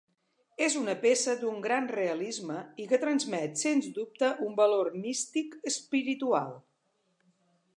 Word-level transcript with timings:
És 0.67 0.75
una 0.77 0.93
peça 1.01 1.33
d'un 1.41 1.59
gran 1.65 1.89
realisme 1.91 2.57
i 2.83 2.87
que 2.93 2.99
transmet 3.03 3.61
sens 3.65 3.91
dubte 3.99 4.31
un 4.49 4.57
valor 4.61 4.91
místic, 5.05 5.55
espiritual. 5.73 6.57